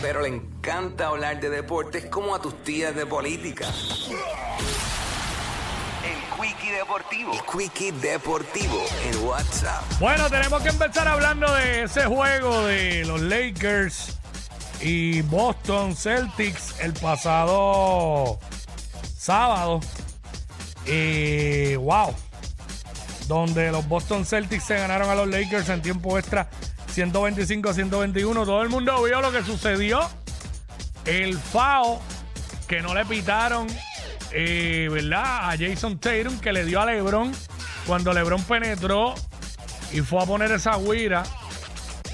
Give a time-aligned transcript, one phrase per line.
[0.00, 3.66] pero le encanta hablar de deportes como a tus tías de política.
[6.04, 7.32] El Quickie Deportivo.
[7.32, 9.82] El Quickie Deportivo en WhatsApp.
[9.98, 14.18] Bueno, tenemos que empezar hablando de ese juego de los Lakers
[14.80, 18.38] y Boston Celtics el pasado
[19.16, 19.80] sábado.
[20.86, 22.14] Y wow,
[23.28, 26.48] donde los Boston Celtics se ganaron a los Lakers en tiempo extra
[26.90, 28.44] 125 a 121.
[28.44, 30.00] Todo el mundo vio lo que sucedió.
[31.04, 32.00] El FAO
[32.66, 33.66] que no le pitaron,
[34.32, 35.50] eh, ¿verdad?
[35.50, 37.32] A Jason Tatum que le dio a LeBron
[37.86, 39.14] cuando LeBron penetró
[39.92, 41.22] y fue a poner esa guira.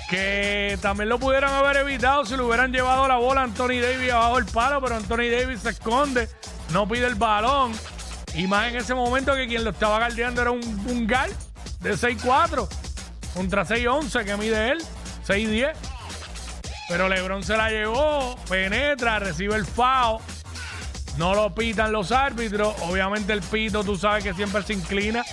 [0.08, 4.12] Que también lo pudieran haber evitado si le hubieran llevado la bola a Anthony Davis
[4.12, 6.28] abajo el palo, pero Anthony Davis se esconde,
[6.72, 7.72] no pide el balón.
[8.34, 11.32] Y más en ese momento que quien lo estaba guardiando era un, un gal
[11.80, 12.85] de 6'4
[13.36, 14.78] contra 6'11 que mide él,
[15.28, 15.72] 6'10.
[16.88, 20.20] Pero LeBron se la llevó, penetra, recibe el FAO.
[21.18, 22.74] No lo pitan los árbitros.
[22.82, 25.24] Obviamente el pito, tú sabes que siempre se inclina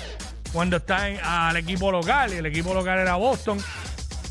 [0.52, 2.34] cuando está al equipo local.
[2.34, 3.59] Y el equipo local era Boston.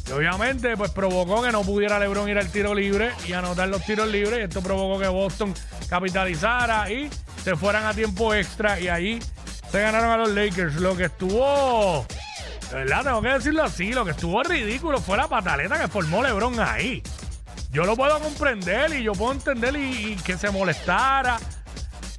[0.08, 3.84] Y obviamente, pues provocó que no pudiera LeBron ir al tiro libre y anotar los
[3.84, 4.40] tiros libres.
[4.40, 5.54] Y esto provocó que Boston
[5.88, 7.08] capitalizara y
[7.44, 8.80] se fueran a tiempo extra.
[8.80, 9.20] Y ahí
[9.70, 10.76] se ganaron a los Lakers.
[10.76, 12.06] Lo que estuvo,
[12.72, 16.22] de verdad, tengo que decirlo así, lo que estuvo ridículo fue la pataleta que formó
[16.22, 17.02] LeBron ahí.
[17.70, 21.38] Yo lo puedo comprender y yo puedo entender y, que se molestara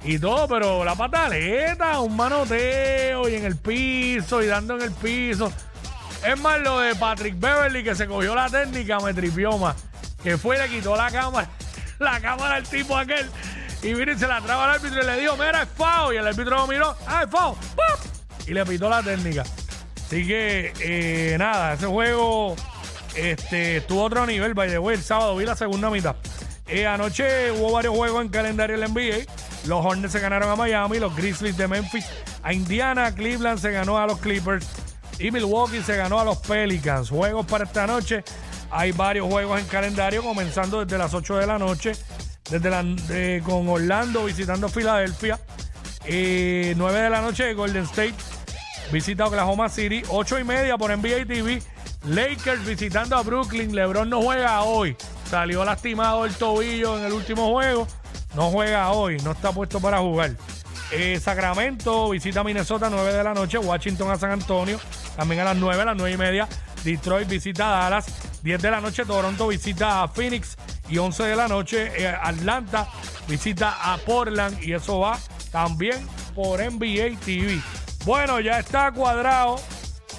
[0.04, 4.92] y todo, pero la pataleta, un manoteo y en el piso y dando en el
[4.92, 5.52] piso.
[6.24, 9.74] Es más, lo de Patrick Beverly que se cogió la técnica me tripió más.
[10.22, 11.50] Que fue y le quitó la cámara,
[11.98, 13.28] la cámara al tipo aquel.
[13.82, 16.14] Y y se la traba al árbitro y le dijo, mira, es foul.
[16.14, 17.56] Y el árbitro lo miró, ah, es foul.
[17.56, 18.10] ¡Pum!
[18.46, 19.42] Y le pitó la técnica.
[20.06, 22.54] Así que, eh, nada, ese juego
[23.16, 26.16] este, tuvo otro nivel, by the way, el sábado vi la segunda mitad.
[26.66, 29.24] Eh, anoche hubo varios juegos en calendario del NBA.
[29.66, 32.04] Los Hornets se ganaron a Miami, los Grizzlies de Memphis
[32.42, 34.66] a Indiana, Cleveland se ganó a los Clippers
[35.18, 37.08] y Milwaukee se ganó a los Pelicans.
[37.08, 38.22] Juegos para esta noche.
[38.70, 41.92] Hay varios juegos en calendario, comenzando desde las 8 de la noche,
[42.50, 45.38] desde la, de- con Orlando visitando Filadelfia.
[46.04, 48.14] Eh, 9 de la noche Golden State
[48.94, 51.60] visita Oklahoma City, 8 y media por NBA TV.
[52.06, 53.74] Lakers visitando a Brooklyn.
[53.74, 54.96] LeBron no juega hoy.
[55.28, 57.88] Salió lastimado el tobillo en el último juego.
[58.36, 59.16] No juega hoy.
[59.24, 60.36] No está puesto para jugar.
[60.92, 63.58] Eh, Sacramento visita a Minnesota 9 de la noche.
[63.58, 64.78] Washington a San Antonio.
[65.16, 66.48] También a las 9, a las 9 y media.
[66.84, 68.06] Detroit visita a Dallas.
[68.44, 70.56] 10 de la noche Toronto visita a Phoenix.
[70.88, 72.86] Y 11 de la noche eh, Atlanta
[73.26, 74.62] visita a Portland.
[74.62, 75.18] Y eso va
[75.50, 77.60] también por NBA TV.
[78.04, 79.56] Bueno, ya está cuadrado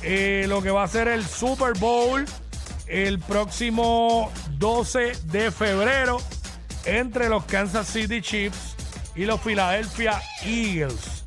[0.02, 2.26] eh, lo que va a ser el Super Bowl
[2.88, 6.18] el próximo 12 de febrero
[6.86, 8.76] entre los Kansas City Chiefs
[9.16, 11.26] y los Philadelphia Eagles.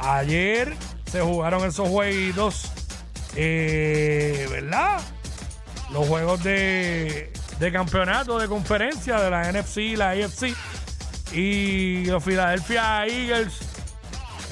[0.00, 0.74] Ayer
[1.10, 2.72] se jugaron esos jueguitos,
[3.36, 5.00] eh, ¿verdad?
[5.92, 10.54] Los juegos de, de campeonato, de conferencia de la NFC y la AFC.
[11.32, 13.73] Y los Philadelphia Eagles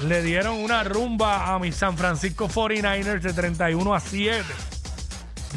[0.05, 4.45] le dieron una rumba a mis San Francisco 49ers de 31 a 7.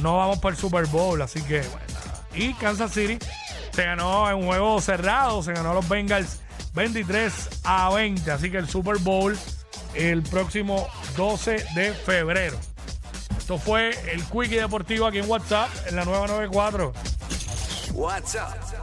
[0.01, 1.63] No vamos para el Super Bowl, así que.
[2.33, 3.17] Y Kansas City
[3.71, 6.41] se ganó en un juego cerrado, se ganó a los Bengals
[6.73, 8.31] 23 a 20.
[8.31, 9.37] Así que el Super Bowl
[9.95, 12.57] el próximo 12 de febrero.
[13.37, 16.93] Esto fue el Quickie Deportivo aquí en WhatsApp, en la nueva 94.
[17.93, 18.74] WhatsApp